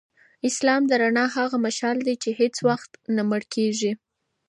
اسلام 0.49 0.81
د 0.87 0.91
رڼا 1.01 1.25
هغه 1.37 1.57
مشعل 1.65 1.97
دی 2.07 2.15
چي 2.23 2.29
هیڅ 2.39 2.55
وختنه 2.69 3.21
مړ 3.29 3.41
کیږي. 3.53 3.91